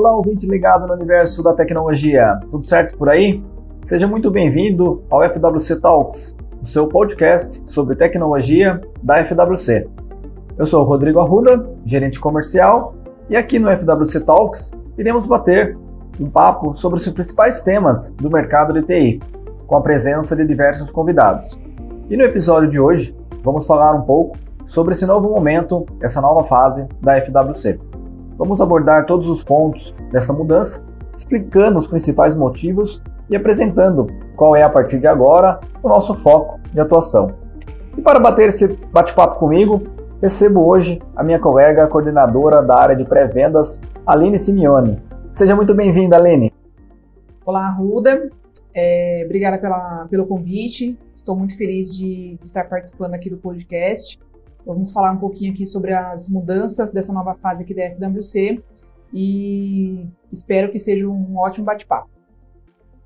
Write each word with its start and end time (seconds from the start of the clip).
Olá, 0.00 0.16
ouvinte 0.16 0.46
ligado 0.46 0.86
no 0.86 0.94
universo 0.94 1.42
da 1.42 1.52
tecnologia. 1.52 2.40
Tudo 2.50 2.66
certo 2.66 2.96
por 2.96 3.10
aí? 3.10 3.44
Seja 3.82 4.08
muito 4.08 4.30
bem-vindo 4.30 5.04
ao 5.10 5.22
FWC 5.28 5.78
Talks, 5.78 6.34
o 6.62 6.64
seu 6.64 6.88
podcast 6.88 7.60
sobre 7.70 7.94
tecnologia 7.94 8.80
da 9.02 9.22
FWC. 9.22 9.86
Eu 10.56 10.64
sou 10.64 10.84
Rodrigo 10.84 11.20
Arruda, 11.20 11.68
gerente 11.84 12.18
comercial, 12.18 12.94
e 13.28 13.36
aqui 13.36 13.58
no 13.58 13.68
FWC 13.70 14.20
Talks 14.20 14.70
iremos 14.96 15.26
bater 15.26 15.76
um 16.18 16.30
papo 16.30 16.72
sobre 16.72 16.98
os 16.98 17.06
principais 17.06 17.60
temas 17.60 18.10
do 18.12 18.30
mercado 18.30 18.72
de 18.72 18.82
TI, 18.82 19.20
com 19.66 19.76
a 19.76 19.82
presença 19.82 20.34
de 20.34 20.46
diversos 20.46 20.90
convidados. 20.90 21.58
E 22.08 22.16
no 22.16 22.24
episódio 22.24 22.70
de 22.70 22.80
hoje, 22.80 23.14
vamos 23.44 23.66
falar 23.66 23.92
um 23.92 24.02
pouco 24.06 24.38
sobre 24.64 24.92
esse 24.92 25.04
novo 25.04 25.28
momento, 25.28 25.84
essa 26.00 26.22
nova 26.22 26.42
fase 26.42 26.88
da 27.02 27.20
FWC. 27.20 27.89
Vamos 28.40 28.62
abordar 28.62 29.04
todos 29.04 29.28
os 29.28 29.44
pontos 29.44 29.94
dessa 30.10 30.32
mudança, 30.32 30.82
explicando 31.14 31.76
os 31.76 31.86
principais 31.86 32.34
motivos 32.34 33.02
e 33.28 33.36
apresentando 33.36 34.06
qual 34.34 34.56
é, 34.56 34.62
a 34.62 34.70
partir 34.70 34.98
de 34.98 35.06
agora, 35.06 35.60
o 35.82 35.88
nosso 35.90 36.14
foco 36.14 36.58
de 36.72 36.80
atuação. 36.80 37.34
E 37.98 38.00
para 38.00 38.18
bater 38.18 38.48
esse 38.48 38.66
bate-papo 38.66 39.38
comigo, 39.38 39.82
recebo 40.22 40.66
hoje 40.66 40.98
a 41.14 41.22
minha 41.22 41.38
colega 41.38 41.86
coordenadora 41.86 42.62
da 42.62 42.76
área 42.76 42.96
de 42.96 43.04
pré-vendas, 43.04 43.78
Aline 44.06 44.38
Simeone. 44.38 44.98
Seja 45.30 45.54
muito 45.54 45.74
bem-vinda, 45.74 46.16
Aline. 46.16 46.50
Olá, 47.44 47.68
Ruda. 47.68 48.30
É, 48.72 49.22
obrigada 49.26 49.58
pela, 49.58 50.06
pelo 50.08 50.24
convite. 50.24 50.98
Estou 51.14 51.36
muito 51.36 51.58
feliz 51.58 51.94
de 51.94 52.38
estar 52.42 52.64
participando 52.64 53.12
aqui 53.12 53.28
do 53.28 53.36
podcast. 53.36 54.18
Vamos 54.64 54.92
falar 54.92 55.12
um 55.12 55.18
pouquinho 55.18 55.52
aqui 55.52 55.66
sobre 55.66 55.92
as 55.92 56.28
mudanças 56.28 56.92
dessa 56.92 57.12
nova 57.12 57.34
fase 57.34 57.62
aqui 57.62 57.74
da 57.74 57.90
FWC 57.90 58.62
e 59.12 60.06
espero 60.32 60.70
que 60.70 60.78
seja 60.78 61.06
um 61.06 61.36
ótimo 61.38 61.64
bate-papo. 61.64 62.08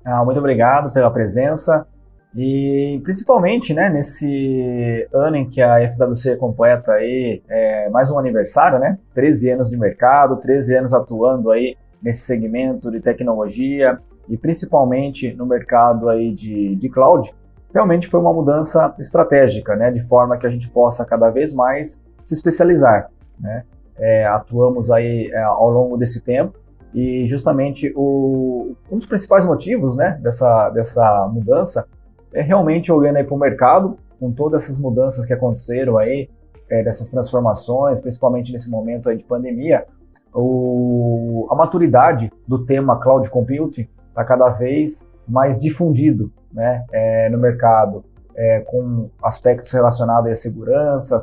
Ah, 0.03 0.23
muito 0.23 0.37
obrigado 0.37 0.93
pela 0.93 1.09
presença 1.09 1.87
e 2.35 2.99
principalmente 3.03 3.73
né, 3.73 3.89
nesse 3.89 5.07
ano 5.13 5.37
em 5.37 5.49
que 5.49 5.61
a 5.61 5.89
FWC 5.89 6.35
completa 6.35 6.91
aí, 6.91 7.41
é, 7.47 7.89
mais 7.89 8.11
um 8.11 8.19
aniversário, 8.19 8.77
né? 8.77 8.99
13 9.13 9.51
anos 9.51 9.69
de 9.69 9.77
mercado, 9.77 10.39
13 10.39 10.75
anos 10.75 10.93
atuando 10.93 11.49
aí 11.49 11.77
nesse 12.03 12.25
segmento 12.25 12.91
de 12.91 12.99
tecnologia 12.99 13.97
e 14.27 14.37
principalmente 14.37 15.33
no 15.33 15.45
mercado 15.45 16.09
aí 16.09 16.33
de, 16.33 16.75
de 16.75 16.89
cloud 16.89 17.33
realmente 17.75 18.07
foi 18.07 18.21
uma 18.21 18.31
mudança 18.31 18.95
estratégica, 18.97 19.75
né, 19.75 19.91
de 19.91 19.99
forma 19.99 20.37
que 20.37 20.47
a 20.47 20.49
gente 20.49 20.69
possa 20.69 21.03
cada 21.05 21.29
vez 21.29 21.53
mais 21.53 21.99
se 22.23 22.33
especializar. 22.33 23.11
Né? 23.37 23.65
É, 23.97 24.25
atuamos 24.25 24.89
aí 24.89 25.29
é, 25.31 25.43
ao 25.43 25.69
longo 25.69 25.97
desse 25.97 26.21
tempo 26.21 26.57
e 26.93 27.27
justamente 27.27 27.91
o, 27.93 28.73
um 28.89 28.95
dos 28.95 29.05
principais 29.05 29.43
motivos 29.43 29.97
né, 29.97 30.17
dessa, 30.23 30.69
dessa 30.69 31.27
mudança 31.27 31.85
é 32.33 32.41
realmente 32.41 32.89
olhando 32.91 33.23
para 33.25 33.35
o 33.35 33.37
mercado, 33.37 33.97
com 34.19 34.31
todas 34.31 34.63
essas 34.63 34.79
mudanças 34.79 35.25
que 35.25 35.33
aconteceram 35.33 35.97
aí, 35.97 36.29
é, 36.69 36.81
dessas 36.81 37.09
transformações, 37.09 37.99
principalmente 37.99 38.53
nesse 38.53 38.69
momento 38.69 39.09
aí 39.09 39.17
de 39.17 39.25
pandemia, 39.25 39.85
o, 40.33 41.45
a 41.51 41.55
maturidade 41.55 42.31
do 42.47 42.65
tema 42.65 42.99
cloud 42.99 43.29
computing 43.29 43.87
está 44.09 44.23
cada 44.23 44.49
vez 44.49 45.05
mais 45.27 45.59
difundido 45.59 46.31
né, 46.51 46.85
é, 46.91 47.29
no 47.29 47.37
mercado, 47.37 48.03
é, 48.35 48.59
com 48.61 49.09
aspectos 49.21 49.71
relacionados 49.71 50.29
à 50.29 50.35
segurança, 50.35 51.17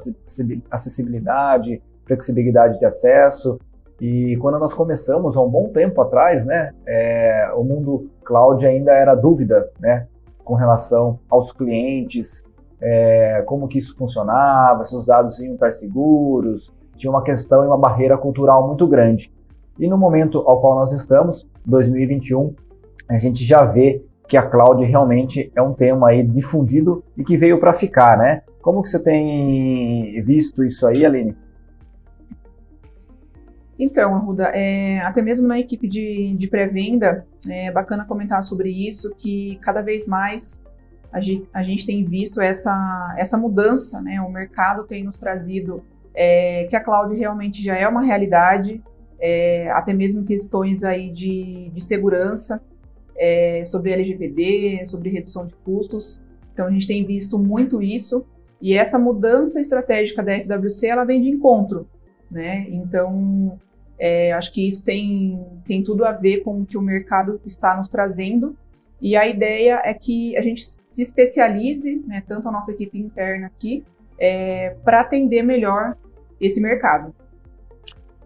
acessibilidade, 0.70 1.82
flexibilidade 2.06 2.78
de 2.78 2.84
acesso. 2.84 3.58
E 4.00 4.36
quando 4.38 4.58
nós 4.58 4.74
começamos, 4.74 5.36
há 5.36 5.42
um 5.42 5.48
bom 5.48 5.68
tempo 5.68 6.00
atrás, 6.00 6.46
né, 6.46 6.72
é, 6.86 7.50
o 7.54 7.62
mundo 7.62 8.10
cloud 8.24 8.66
ainda 8.66 8.92
era 8.92 9.14
dúvida 9.14 9.70
né, 9.78 10.06
com 10.44 10.54
relação 10.54 11.18
aos 11.30 11.52
clientes, 11.52 12.42
é, 12.80 13.42
como 13.46 13.68
que 13.68 13.78
isso 13.78 13.96
funcionava, 13.96 14.84
se 14.84 14.96
os 14.96 15.06
dados 15.06 15.38
iam 15.40 15.54
estar 15.54 15.70
seguros, 15.70 16.72
tinha 16.96 17.10
uma 17.10 17.22
questão 17.22 17.62
e 17.64 17.66
uma 17.66 17.78
barreira 17.78 18.18
cultural 18.18 18.66
muito 18.66 18.86
grande. 18.88 19.32
E 19.78 19.88
no 19.88 19.96
momento 19.96 20.38
ao 20.46 20.60
qual 20.60 20.74
nós 20.74 20.92
estamos, 20.92 21.46
2021, 21.64 22.54
a 23.14 23.18
gente 23.18 23.44
já 23.44 23.64
vê 23.64 24.04
que 24.28 24.36
a 24.36 24.42
cloud 24.42 24.82
realmente 24.84 25.52
é 25.54 25.60
um 25.60 25.74
tema 25.74 26.08
aí 26.08 26.22
difundido 26.22 27.04
e 27.16 27.24
que 27.24 27.36
veio 27.36 27.58
para 27.58 27.72
ficar, 27.72 28.16
né? 28.16 28.42
Como 28.62 28.82
que 28.82 28.88
você 28.88 29.02
tem 29.02 30.22
visto 30.22 30.64
isso 30.64 30.86
aí, 30.86 31.04
Aline? 31.04 31.36
Então, 33.78 34.14
Arruda, 34.14 34.44
é, 34.54 35.00
até 35.00 35.20
mesmo 35.20 35.48
na 35.48 35.58
equipe 35.58 35.88
de, 35.88 36.34
de 36.36 36.48
pré-venda, 36.48 37.26
é 37.48 37.70
bacana 37.70 38.04
comentar 38.04 38.42
sobre 38.42 38.70
isso, 38.70 39.14
que 39.16 39.58
cada 39.60 39.82
vez 39.82 40.06
mais 40.06 40.62
a 41.12 41.20
gente, 41.20 41.48
a 41.52 41.62
gente 41.62 41.84
tem 41.84 42.04
visto 42.04 42.40
essa, 42.40 43.14
essa 43.18 43.36
mudança, 43.36 44.00
né? 44.00 44.20
O 44.20 44.30
mercado 44.30 44.84
tem 44.84 45.04
nos 45.04 45.18
trazido 45.18 45.82
é, 46.14 46.64
que 46.70 46.76
a 46.76 46.80
cloud 46.80 47.14
realmente 47.14 47.62
já 47.62 47.76
é 47.76 47.86
uma 47.86 48.02
realidade, 48.02 48.82
é, 49.20 49.70
até 49.72 49.92
mesmo 49.92 50.24
questões 50.24 50.84
aí 50.84 51.10
de, 51.10 51.70
de 51.70 51.84
segurança, 51.84 52.62
é, 53.16 53.64
sobre 53.64 53.92
LGPD, 53.92 54.86
sobre 54.86 55.10
redução 55.10 55.46
de 55.46 55.54
custos. 55.56 56.20
Então 56.52 56.66
a 56.66 56.70
gente 56.70 56.86
tem 56.86 57.04
visto 57.04 57.38
muito 57.38 57.82
isso 57.82 58.24
e 58.60 58.74
essa 58.74 58.98
mudança 58.98 59.60
estratégica 59.60 60.22
da 60.22 60.38
FWC 60.38 60.86
ela 60.86 61.04
vem 61.04 61.20
de 61.20 61.30
encontro, 61.30 61.88
né? 62.30 62.66
Então 62.68 63.58
é, 63.98 64.32
acho 64.32 64.52
que 64.52 64.66
isso 64.66 64.84
tem, 64.84 65.44
tem 65.64 65.82
tudo 65.82 66.04
a 66.04 66.12
ver 66.12 66.42
com 66.42 66.60
o 66.60 66.66
que 66.66 66.76
o 66.76 66.82
mercado 66.82 67.40
está 67.44 67.76
nos 67.76 67.88
trazendo 67.88 68.56
e 69.00 69.16
a 69.16 69.26
ideia 69.26 69.82
é 69.84 69.92
que 69.92 70.36
a 70.36 70.40
gente 70.40 70.64
se 70.64 71.02
especialize, 71.02 72.02
né, 72.06 72.22
tanto 72.26 72.48
a 72.48 72.52
nossa 72.52 72.70
equipe 72.70 72.96
interna 72.96 73.48
aqui, 73.48 73.84
é, 74.16 74.76
para 74.84 75.00
atender 75.00 75.42
melhor 75.42 75.96
esse 76.40 76.60
mercado. 76.60 77.12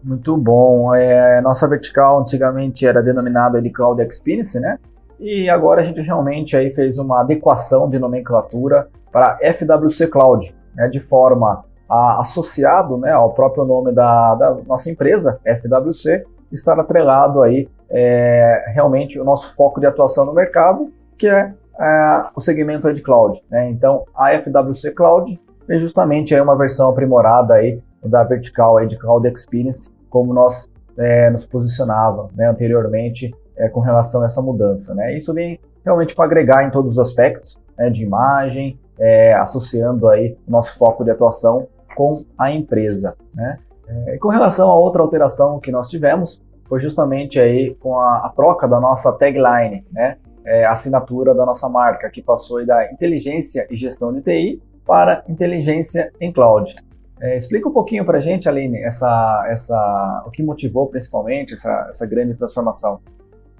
Muito 0.07 0.37
bom. 0.37 0.95
É, 0.95 1.41
nossa 1.41 1.67
vertical 1.67 2.21
antigamente 2.21 2.87
era 2.87 3.03
denominada 3.03 3.61
de 3.61 3.69
Cloud 3.69 4.01
Experience, 4.01 4.57
né? 4.57 4.79
E 5.19 5.49
agora 5.49 5.81
a 5.81 5.83
gente 5.83 5.99
realmente 5.99 6.55
aí 6.55 6.71
fez 6.71 6.97
uma 6.97 7.19
adequação 7.19 7.89
de 7.89 7.99
nomenclatura 7.99 8.87
para 9.11 9.37
FWC 9.41 10.07
Cloud, 10.07 10.55
né, 10.73 10.87
de 10.87 11.01
forma 11.01 11.65
a, 11.89 12.21
associado 12.21 12.97
né, 12.97 13.11
ao 13.11 13.33
próprio 13.33 13.65
nome 13.65 13.91
da, 13.91 14.35
da 14.35 14.57
nossa 14.65 14.89
empresa, 14.89 15.41
FWC, 15.43 16.23
estar 16.53 16.79
atrelado 16.79 17.41
aí 17.41 17.67
é, 17.89 18.71
realmente 18.73 19.19
o 19.19 19.25
nosso 19.25 19.57
foco 19.57 19.81
de 19.81 19.87
atuação 19.87 20.23
no 20.23 20.33
mercado, 20.33 20.89
que 21.17 21.27
é, 21.27 21.51
é 21.79 22.25
o 22.33 22.39
segmento 22.39 22.93
de 22.93 23.01
cloud. 23.01 23.41
Né? 23.49 23.69
Então, 23.71 24.05
a 24.15 24.31
FWC 24.37 24.91
Cloud 24.91 25.37
é 25.67 25.77
justamente 25.77 26.33
aí 26.33 26.39
uma 26.39 26.55
versão 26.55 26.89
aprimorada 26.89 27.55
aí 27.55 27.81
da 28.05 28.23
vertical 28.23 28.77
aí 28.77 28.87
de 28.87 28.97
Cloud 28.97 29.27
Experience, 29.27 29.89
como 30.09 30.33
nós 30.33 30.69
é, 30.97 31.29
nos 31.29 31.45
posicionava 31.45 32.29
né, 32.35 32.49
anteriormente 32.49 33.33
é, 33.55 33.69
com 33.69 33.79
relação 33.79 34.21
a 34.21 34.25
essa 34.25 34.41
mudança. 34.41 34.93
Né? 34.93 35.15
Isso 35.15 35.33
vem 35.33 35.59
realmente 35.83 36.15
para 36.15 36.25
agregar 36.25 36.63
em 36.63 36.71
todos 36.71 36.93
os 36.93 36.99
aspectos 36.99 37.59
né, 37.77 37.89
de 37.89 38.03
imagem, 38.03 38.79
é, 38.99 39.33
associando 39.35 40.09
aí 40.09 40.37
o 40.47 40.51
nosso 40.51 40.77
foco 40.77 41.03
de 41.03 41.11
atuação 41.11 41.67
com 41.95 42.23
a 42.37 42.51
empresa. 42.51 43.15
Né? 43.33 43.57
É, 43.87 44.15
e 44.15 44.19
com 44.19 44.29
relação 44.29 44.69
a 44.69 44.75
outra 44.75 45.01
alteração 45.01 45.59
que 45.59 45.71
nós 45.71 45.87
tivemos, 45.87 46.41
foi 46.67 46.79
justamente 46.79 47.39
aí 47.39 47.75
com 47.75 47.97
a, 47.97 48.25
a 48.25 48.29
troca 48.29 48.67
da 48.67 48.79
nossa 48.79 49.11
tagline, 49.13 49.85
né? 49.91 50.17
É, 50.45 50.65
a 50.65 50.71
assinatura 50.71 51.33
da 51.33 51.45
nossa 51.45 51.67
marca, 51.67 52.09
que 52.09 52.21
passou 52.21 52.65
da 52.65 52.91
inteligência 52.91 53.67
e 53.69 53.75
gestão 53.75 54.13
de 54.13 54.21
TI 54.21 54.61
para 54.85 55.23
inteligência 55.27 56.11
em 56.21 56.31
cloud. 56.31 56.73
É, 57.19 57.35
explica 57.35 57.67
um 57.67 57.73
pouquinho 57.73 58.05
para 58.05 58.17
a 58.17 58.21
gente, 58.21 58.47
Aline, 58.47 58.77
essa, 58.83 59.45
essa, 59.49 60.23
o 60.25 60.31
que 60.31 60.43
motivou 60.43 60.87
principalmente 60.87 61.53
essa, 61.53 61.87
essa 61.89 62.05
grande 62.05 62.35
transformação. 62.35 62.99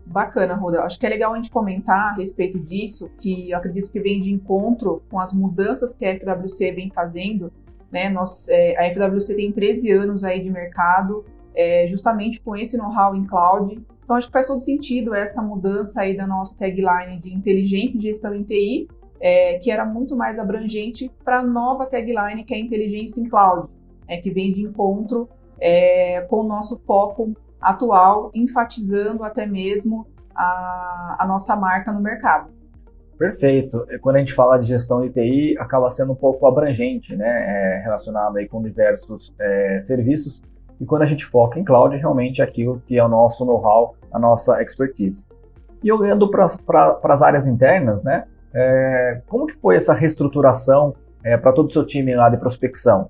Bacana, 0.05 0.55
Ruda. 0.55 0.83
Acho 0.83 0.97
que 0.99 1.05
é 1.05 1.09
legal 1.09 1.33
a 1.33 1.35
gente 1.35 1.51
comentar 1.51 2.11
a 2.11 2.13
respeito 2.13 2.57
disso, 2.59 3.09
que 3.19 3.51
eu 3.51 3.57
acredito 3.57 3.91
que 3.91 3.99
vem 3.99 4.21
de 4.21 4.31
encontro 4.31 5.01
com 5.09 5.19
as 5.19 5.33
mudanças 5.33 5.93
que 5.93 6.05
a 6.05 6.15
FWC 6.17 6.71
vem 6.71 6.89
fazendo. 6.91 7.51
Né? 7.91 8.09
Nós, 8.09 8.47
é, 8.49 8.77
a 8.77 8.93
FWC 8.93 9.35
tem 9.35 9.51
13 9.51 9.91
anos 9.91 10.23
aí 10.23 10.41
de 10.41 10.49
mercado, 10.49 11.25
é, 11.53 11.87
justamente 11.87 12.39
com 12.39 12.55
esse 12.55 12.77
know-how 12.77 13.15
em 13.15 13.25
cloud. 13.25 13.81
Então, 14.03 14.15
acho 14.15 14.27
que 14.27 14.33
faz 14.33 14.47
todo 14.47 14.61
sentido 14.61 15.13
essa 15.13 15.41
mudança 15.41 16.01
aí 16.01 16.15
da 16.15 16.25
nossa 16.25 16.55
tagline 16.55 17.19
de 17.19 17.33
inteligência 17.33 17.97
e 17.97 18.01
gestão 18.01 18.33
em 18.33 18.43
TI, 18.43 18.87
é, 19.19 19.57
que 19.57 19.71
era 19.71 19.85
muito 19.85 20.15
mais 20.15 20.39
abrangente 20.39 21.11
para 21.23 21.39
a 21.39 21.43
nova 21.43 21.85
tagline, 21.85 22.43
que 22.43 22.53
é 22.53 22.59
inteligência 22.59 23.21
em 23.21 23.29
cloud, 23.29 23.69
é, 24.07 24.17
que 24.17 24.29
vem 24.31 24.51
de 24.51 24.63
encontro 24.63 25.29
é, 25.59 26.21
com 26.21 26.41
o 26.41 26.47
nosso 26.47 26.79
foco 26.85 27.33
atual, 27.59 28.31
enfatizando 28.33 29.23
até 29.23 29.45
mesmo 29.45 30.07
a, 30.35 31.17
a 31.19 31.25
nossa 31.27 31.55
marca 31.55 31.91
no 31.91 31.99
mercado. 31.99 32.51
Perfeito. 33.17 33.83
Quando 34.01 34.17
a 34.17 34.19
gente 34.19 34.33
fala 34.33 34.59
de 34.59 34.67
gestão 34.67 35.01
de 35.01 35.09
TI, 35.09 35.57
acaba 35.57 35.89
sendo 35.89 36.11
um 36.11 36.15
pouco 36.15 36.45
abrangente, 36.45 37.15
né? 37.15 37.27
É, 37.27 37.81
relacionado 37.83 38.37
aí 38.37 38.47
com 38.47 38.61
diversos 38.61 39.33
é, 39.39 39.79
serviços. 39.79 40.41
e 40.79 40.85
quando 40.85 41.01
a 41.01 41.05
gente 41.05 41.25
foca 41.25 41.59
em 41.59 41.63
cloud, 41.63 41.97
realmente 41.97 42.41
é 42.41 42.43
aquilo 42.43 42.79
que 42.85 42.97
é 42.97 43.03
o 43.03 43.07
nosso 43.07 43.43
know-how, 43.43 43.95
a 44.13 44.19
nossa 44.19 44.61
expertise. 44.61 45.25
E 45.83 45.91
olhando 45.91 46.29
para 46.29 46.45
as 47.03 47.21
áreas 47.23 47.47
internas, 47.47 48.03
né, 48.03 48.25
é, 48.57 49.21
como 49.27 49.45
que 49.45 49.53
foi 49.53 49.75
essa 49.75 49.93
reestruturação 49.93 50.95
é, 51.23 51.37
para 51.37 51.53
todo 51.53 51.67
o 51.67 51.71
seu 51.71 51.85
time 51.85 52.15
lá 52.15 52.27
de 52.27 52.37
prospecção? 52.37 53.09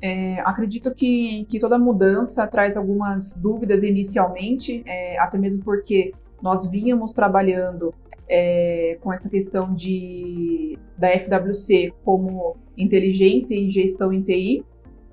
É, 0.00 0.40
acredito 0.42 0.94
que, 0.94 1.44
que 1.46 1.58
toda 1.58 1.76
mudança 1.76 2.46
traz 2.46 2.76
algumas 2.76 3.34
dúvidas 3.34 3.82
inicialmente, 3.82 4.84
é, 4.86 5.18
até 5.18 5.36
mesmo 5.36 5.64
porque 5.64 6.12
nós 6.40 6.70
vínhamos 6.70 7.12
trabalhando 7.12 7.92
é, 8.28 8.96
com 9.00 9.12
essa 9.12 9.28
questão 9.28 9.74
de, 9.74 10.78
da 10.96 11.08
FWC 11.08 11.92
como 12.04 12.56
inteligência 12.76 13.56
e 13.56 13.68
gestão 13.72 14.12
em 14.12 14.22
TI, 14.22 14.64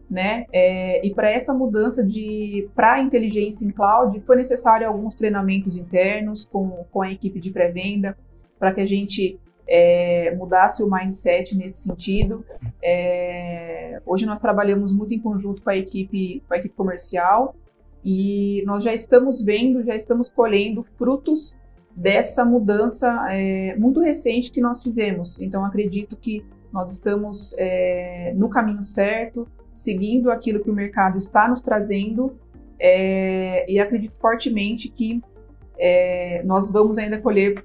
né? 0.07 0.45
É, 0.53 1.03
e 1.03 1.11
para 1.15 1.31
essa 1.31 1.51
mudança 1.51 2.03
de 2.03 2.69
para 2.75 3.01
inteligência 3.01 3.65
em 3.65 3.71
cloud 3.71 4.19
foi 4.21 4.35
necessário 4.35 4.87
alguns 4.87 5.15
treinamentos 5.15 5.75
internos 5.75 6.45
com, 6.45 6.85
com 6.91 7.01
a 7.01 7.11
equipe 7.11 7.39
de 7.39 7.49
pré-venda 7.49 8.15
para 8.59 8.71
que 8.71 8.81
a 8.81 8.85
gente 8.85 9.39
é, 9.67 10.35
mudasse 10.35 10.83
o 10.83 10.89
mindset 10.89 11.55
nesse 11.57 11.83
sentido. 11.83 12.45
É, 12.81 14.01
hoje 14.05 14.25
nós 14.25 14.39
trabalhamos 14.39 14.93
muito 14.93 15.13
em 15.13 15.19
conjunto 15.19 15.61
com 15.61 15.69
a 15.69 15.77
equipe 15.77 16.43
com 16.47 16.53
a 16.53 16.57
equipe 16.57 16.75
comercial 16.75 17.55
e 18.03 18.63
nós 18.65 18.83
já 18.83 18.93
estamos 18.93 19.43
vendo, 19.43 19.83
já 19.83 19.95
estamos 19.95 20.29
colhendo 20.29 20.85
frutos 20.97 21.55
dessa 21.95 22.45
mudança 22.45 23.25
é, 23.31 23.75
muito 23.77 23.99
recente 23.99 24.51
que 24.51 24.61
nós 24.61 24.83
fizemos. 24.83 25.41
Então 25.41 25.65
acredito 25.65 26.15
que 26.15 26.45
nós 26.71 26.91
estamos 26.91 27.55
é, 27.57 28.33
no 28.35 28.49
caminho 28.49 28.83
certo 28.83 29.47
seguindo 29.73 30.31
aquilo 30.31 30.61
que 30.61 30.69
o 30.69 30.73
mercado 30.73 31.17
está 31.17 31.47
nos 31.47 31.61
trazendo 31.61 32.37
é, 32.79 33.69
e 33.69 33.79
acredito 33.79 34.13
fortemente 34.19 34.89
que 34.89 35.21
é, 35.77 36.41
nós 36.43 36.71
vamos 36.71 36.97
ainda 36.97 37.19
colher 37.19 37.63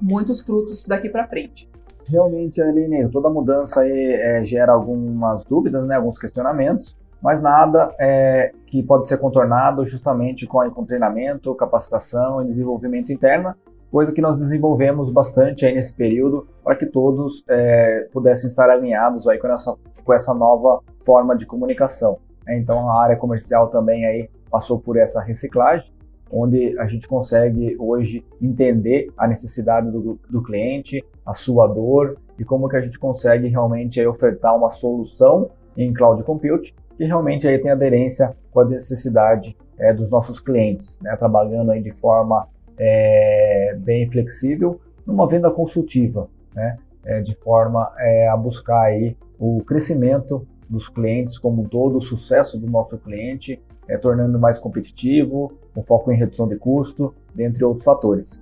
muitos 0.00 0.42
frutos 0.42 0.84
daqui 0.84 1.08
para 1.08 1.26
frente. 1.26 1.68
Realmente, 2.08 2.62
Aline, 2.62 3.08
toda 3.10 3.28
mudança 3.28 3.80
aí, 3.80 4.12
é, 4.12 4.44
gera 4.44 4.72
algumas 4.72 5.44
dúvidas, 5.44 5.86
né, 5.86 5.96
alguns 5.96 6.18
questionamentos, 6.18 6.96
mas 7.20 7.40
nada 7.40 7.92
é, 7.98 8.52
que 8.66 8.82
pode 8.82 9.08
ser 9.08 9.18
contornado 9.18 9.84
justamente 9.84 10.46
com, 10.46 10.70
com 10.70 10.84
treinamento, 10.84 11.54
capacitação 11.54 12.42
e 12.42 12.46
desenvolvimento 12.46 13.12
interno, 13.12 13.54
coisa 13.90 14.12
que 14.12 14.20
nós 14.20 14.36
desenvolvemos 14.36 15.10
bastante 15.10 15.66
aí 15.66 15.74
nesse 15.74 15.94
período 15.94 16.46
para 16.62 16.76
que 16.76 16.86
todos 16.86 17.42
é, 17.48 18.08
pudessem 18.12 18.48
estar 18.48 18.68
alinhados 18.70 19.26
aí 19.26 19.38
com 19.38 19.48
essa, 19.48 19.74
com 20.04 20.12
essa 20.12 20.34
nova 20.34 20.80
forma 21.04 21.36
de 21.36 21.46
comunicação. 21.46 22.18
Então 22.48 22.90
a 22.90 23.02
área 23.02 23.16
comercial 23.16 23.68
também 23.68 24.04
aí 24.06 24.28
passou 24.50 24.78
por 24.78 24.96
essa 24.96 25.20
reciclagem, 25.20 25.92
onde 26.30 26.78
a 26.78 26.86
gente 26.86 27.06
consegue 27.06 27.76
hoje 27.78 28.24
entender 28.40 29.12
a 29.16 29.26
necessidade 29.26 29.90
do, 29.90 30.18
do 30.28 30.42
cliente, 30.42 31.04
a 31.24 31.34
sua 31.34 31.66
dor 31.66 32.16
e 32.38 32.44
como 32.44 32.68
que 32.68 32.76
a 32.76 32.80
gente 32.80 32.98
consegue 32.98 33.48
realmente 33.48 34.00
aí, 34.00 34.06
ofertar 34.06 34.56
uma 34.56 34.70
solução 34.70 35.50
em 35.76 35.92
cloud 35.92 36.22
computing 36.24 36.74
que 36.96 37.04
realmente 37.04 37.46
aí 37.46 37.58
tem 37.58 37.70
aderência 37.70 38.34
com 38.50 38.60
a 38.60 38.64
necessidade 38.64 39.56
é, 39.78 39.92
dos 39.92 40.10
nossos 40.10 40.40
clientes, 40.40 40.98
né? 41.02 41.14
trabalhando 41.16 41.70
aí 41.70 41.82
de 41.82 41.90
forma 41.90 42.48
é, 42.78 43.76
bem 43.78 44.08
flexível 44.10 44.80
numa 45.06 45.28
venda 45.28 45.50
consultiva, 45.50 46.28
né? 46.54 46.78
É, 47.04 47.20
de 47.20 47.36
forma 47.36 47.92
é, 47.98 48.26
a 48.26 48.36
buscar 48.36 48.86
aí 48.86 49.16
o 49.38 49.62
crescimento 49.62 50.44
dos 50.68 50.88
clientes 50.88 51.38
como 51.38 51.62
um 51.62 51.68
todo, 51.68 51.98
o 51.98 52.00
sucesso 52.00 52.58
do 52.58 52.68
nosso 52.68 52.98
cliente, 52.98 53.62
é, 53.88 53.96
tornando 53.96 54.38
mais 54.38 54.58
competitivo, 54.58 55.52
com 55.74 55.82
foco 55.82 56.10
em 56.12 56.16
redução 56.16 56.48
de 56.48 56.56
custo, 56.56 57.14
dentre 57.34 57.64
outros 57.64 57.84
fatores. 57.84 58.40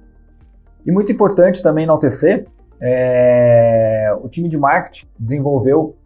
E 0.85 0.93
muito 0.93 1.11
importante 1.11 1.63
também 1.63 1.85
enaltecer, 1.85 2.47
é, 2.81 4.15
o 4.23 4.29
time 4.29 4.49
de 4.49 4.59
marketing 4.59 5.07
desenvolveu 5.19 5.97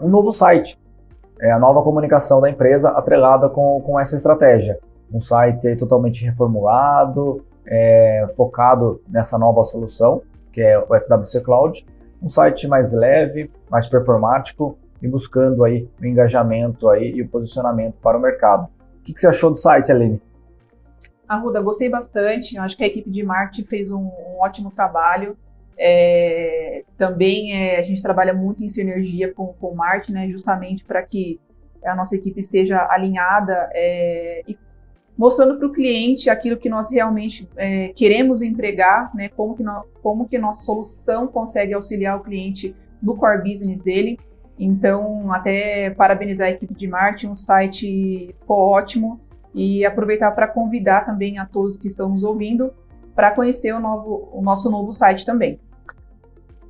um 0.00 0.08
novo 0.08 0.32
site, 0.32 0.78
é, 1.40 1.50
a 1.50 1.58
nova 1.58 1.82
comunicação 1.82 2.40
da 2.40 2.50
empresa 2.50 2.90
atrelada 2.90 3.48
com, 3.48 3.80
com 3.80 3.98
essa 3.98 4.16
estratégia. 4.16 4.78
Um 5.12 5.20
site 5.20 5.76
totalmente 5.76 6.24
reformulado, 6.24 7.44
é, 7.66 8.28
focado 8.36 9.00
nessa 9.08 9.38
nova 9.38 9.62
solução, 9.64 10.22
que 10.52 10.60
é 10.60 10.78
o 10.78 10.86
FWC 10.86 11.40
Cloud, 11.40 11.86
um 12.22 12.28
site 12.28 12.66
mais 12.66 12.92
leve, 12.92 13.50
mais 13.70 13.86
performático 13.86 14.76
e 15.02 15.08
buscando 15.08 15.64
aí 15.64 15.88
o 16.00 16.06
engajamento 16.06 16.88
aí 16.88 17.12
e 17.12 17.22
o 17.22 17.28
posicionamento 17.28 17.94
para 18.02 18.16
o 18.16 18.20
mercado. 18.20 18.68
Que, 19.06 19.14
que 19.14 19.20
você 19.20 19.28
achou 19.28 19.50
do 19.50 19.56
site, 19.56 19.92
Aline? 19.92 20.20
Arruda, 21.28 21.62
gostei 21.62 21.88
bastante. 21.88 22.56
Eu 22.56 22.62
acho 22.62 22.76
que 22.76 22.82
a 22.82 22.88
equipe 22.88 23.08
de 23.08 23.22
marketing 23.22 23.68
fez 23.68 23.92
um, 23.92 24.00
um 24.00 24.40
ótimo 24.40 24.70
trabalho. 24.72 25.36
É, 25.78 26.82
também 26.98 27.52
é, 27.52 27.78
a 27.78 27.82
gente 27.82 28.02
trabalha 28.02 28.34
muito 28.34 28.64
em 28.64 28.70
sinergia 28.70 29.32
com, 29.32 29.52
com 29.54 29.68
o 29.68 29.76
marketing, 29.76 30.12
né, 30.12 30.28
justamente 30.28 30.84
para 30.84 31.02
que 31.02 31.38
a 31.84 31.94
nossa 31.94 32.16
equipe 32.16 32.40
esteja 32.40 32.88
alinhada 32.90 33.68
é, 33.74 34.42
e 34.48 34.58
mostrando 35.16 35.58
para 35.58 35.68
o 35.68 35.72
cliente 35.72 36.28
aquilo 36.28 36.56
que 36.56 36.68
nós 36.68 36.90
realmente 36.90 37.48
é, 37.56 37.88
queremos 37.88 38.42
entregar, 38.42 39.14
né, 39.14 39.28
como, 39.28 39.54
que 39.54 39.62
no, 39.62 39.84
como 40.02 40.26
que 40.26 40.38
nossa 40.38 40.60
solução 40.60 41.28
consegue 41.28 41.74
auxiliar 41.74 42.16
o 42.16 42.22
cliente 42.22 42.74
no 43.02 43.14
core 43.14 43.42
business 43.42 43.80
dele. 43.80 44.18
Então, 44.58 45.32
até 45.32 45.90
parabenizar 45.90 46.48
a 46.48 46.50
equipe 46.50 46.74
de 46.74 46.88
marketing, 46.88 47.32
o 47.32 47.36
site 47.36 48.34
ficou 48.40 48.70
ótimo 48.70 49.20
e 49.54 49.84
aproveitar 49.84 50.30
para 50.32 50.48
convidar 50.48 51.04
também 51.04 51.38
a 51.38 51.46
todos 51.46 51.76
que 51.76 51.88
estão 51.88 52.08
nos 52.08 52.24
ouvindo 52.24 52.72
para 53.14 53.30
conhecer 53.30 53.72
o, 53.74 53.80
novo, 53.80 54.28
o 54.32 54.42
nosso 54.42 54.70
novo 54.70 54.92
site 54.92 55.24
também. 55.24 55.58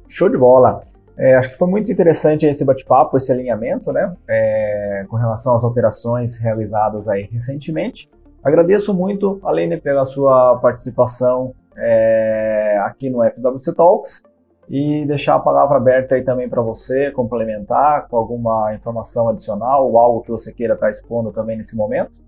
Show 0.08 0.28
de 0.28 0.38
bola! 0.38 0.84
É, 1.18 1.34
acho 1.34 1.50
que 1.50 1.56
foi 1.56 1.68
muito 1.68 1.90
interessante 1.90 2.46
esse 2.46 2.64
bate-papo, 2.64 3.16
esse 3.16 3.32
alinhamento, 3.32 3.90
né, 3.90 4.14
é, 4.28 5.06
com 5.08 5.16
relação 5.16 5.56
às 5.56 5.64
alterações 5.64 6.36
realizadas 6.36 7.08
aí 7.08 7.28
recentemente. 7.32 8.08
Agradeço 8.44 8.94
muito, 8.94 9.40
Alene, 9.42 9.80
pela 9.80 10.04
sua 10.04 10.58
participação 10.58 11.54
é, 11.74 12.78
aqui 12.82 13.08
no 13.08 13.24
FWC 13.24 13.72
Talks 13.74 14.22
e 14.68 15.06
deixar 15.06 15.36
a 15.36 15.40
palavra 15.40 15.76
aberta 15.76 16.14
aí 16.16 16.22
também 16.22 16.48
para 16.48 16.60
você 16.60 17.10
complementar 17.12 18.08
com 18.08 18.16
alguma 18.16 18.74
informação 18.74 19.28
adicional 19.28 19.88
ou 19.88 19.98
algo 19.98 20.22
que 20.22 20.30
você 20.30 20.52
queira 20.52 20.74
estar 20.74 20.86
tá 20.86 20.90
expondo 20.90 21.32
também 21.32 21.56
nesse 21.56 21.76
momento. 21.76 22.24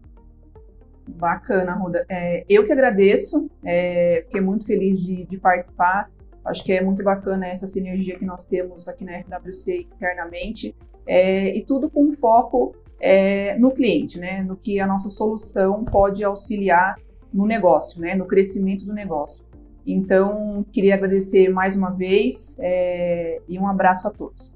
Bacana, 1.09 1.73
Ruda. 1.73 2.05
É, 2.09 2.45
eu 2.49 2.65
que 2.65 2.73
agradeço, 2.73 3.51
é, 3.65 4.23
fiquei 4.27 4.41
muito 4.41 4.67
feliz 4.67 5.01
de, 5.01 5.25
de, 5.25 5.39
participar. 5.39 6.11
Acho 6.45 6.63
que 6.63 6.73
é 6.73 6.83
muito 6.83 7.03
bacana 7.03 7.47
essa 7.47 7.67
sinergia 7.67 8.19
que 8.19 8.25
nós 8.25 8.45
temos 8.45 8.87
aqui 8.89 9.05
na 9.05 9.23
FWC 9.23 9.87
internamente, 9.97 10.77
é, 11.07 11.57
e 11.57 11.65
tudo 11.65 11.91
com 11.91 12.13
foco 12.13 12.75
é, 13.01 13.59
no 13.59 13.71
cliente, 13.71 14.19
né? 14.19 14.43
No 14.43 14.57
que 14.57 14.79
a 14.79 14.87
nossa 14.87 15.09
solução 15.09 15.85
pode 15.85 16.23
auxiliar 16.23 16.97
no 17.33 17.47
negócio, 17.47 18.01
né? 18.01 18.15
No 18.15 18.27
crescimento 18.27 18.85
do 18.85 18.93
negócio. 18.93 19.43
Então, 19.91 20.67
queria 20.71 20.95
agradecer 20.95 21.49
mais 21.49 21.75
uma 21.75 21.91
vez 21.91 22.59
é, 22.61 23.41
e 23.49 23.59
um 23.59 23.67
abraço 23.67 24.07
a 24.07 24.11
todos. 24.11 24.53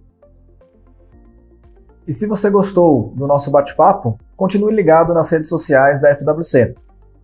E 2.06 2.12
se 2.12 2.26
você 2.26 2.50
gostou 2.50 3.14
do 3.16 3.26
nosso 3.26 3.50
bate-papo, 3.50 4.18
continue 4.36 4.74
ligado 4.74 5.14
nas 5.14 5.30
redes 5.30 5.48
sociais 5.48 6.02
da 6.02 6.14
FWC 6.14 6.74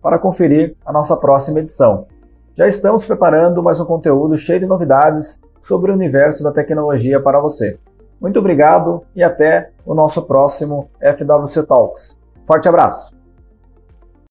para 0.01 0.17
conferir 0.17 0.75
a 0.83 0.91
nossa 0.91 1.15
próxima 1.17 1.59
edição. 1.59 2.07
Já 2.55 2.65
estamos 2.65 3.05
preparando 3.05 3.61
mais 3.61 3.79
um 3.79 3.85
conteúdo 3.85 4.35
cheio 4.35 4.59
de 4.59 4.65
novidades 4.65 5.39
sobre 5.61 5.91
o 5.91 5.93
universo 5.93 6.43
da 6.43 6.51
tecnologia 6.51 7.21
para 7.21 7.39
você. 7.39 7.77
Muito 8.19 8.39
obrigado 8.39 9.03
e 9.15 9.21
até 9.21 9.69
o 9.85 9.93
nosso 9.93 10.23
próximo 10.23 10.89
FWC 10.99 11.63
Talks. 11.63 12.17
Forte 12.43 12.67
abraço! 12.67 13.18